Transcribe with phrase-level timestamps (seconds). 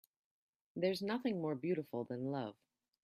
[0.75, 2.55] There's nothing more beautiful than love.